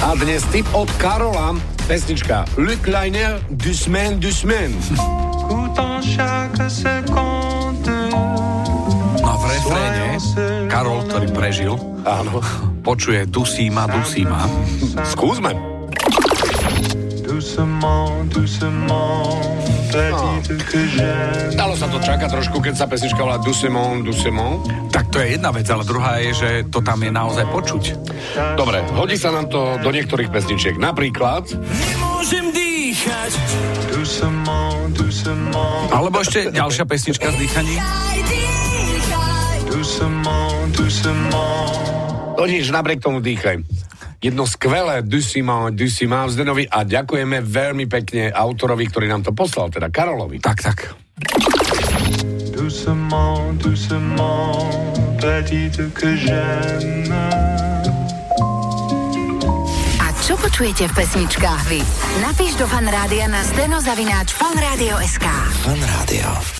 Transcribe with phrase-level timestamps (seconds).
[0.00, 4.72] dnes tip od Karola, pesnička Le Kleiner du semaine du semaine.
[9.20, 10.06] No a v refréne
[10.72, 11.74] Karol, ktorý prežil,
[12.08, 12.40] Áno,
[12.80, 14.48] počuje dusí ma, dusí ma.
[15.04, 15.52] skúsme.
[21.54, 24.62] Dalo sa to čakať trošku, keď sa pesnička volá Doucement, Doucement.
[24.94, 27.84] Tak to je jedna vec, ale druhá je, že to tam je naozaj počuť.
[28.54, 30.78] Dobre, hodí sa nám to do niektorých pesničiek.
[30.78, 33.32] Napríklad, Nemôžem dýchať.
[35.90, 37.82] Alebo ešte ďalšia pesnička s dýchaním.
[42.40, 43.79] to nič, napriek tomu dýchaj.
[44.20, 49.88] Jedno skvelé Doucement, Doucement Zdenovi a ďakujeme veľmi pekne autorovi, ktorý nám to poslal, teda
[49.88, 50.36] Karolovi.
[50.36, 50.92] Tak, tak.
[52.52, 54.68] Doucement, doucement,
[55.16, 57.24] petite que j'aime.
[60.04, 61.80] A čo počujete v pesničkách vy?
[62.20, 65.24] Napíš do fanrádia na steno zavináč fanradio.sk.
[65.64, 66.28] Fan Rádio.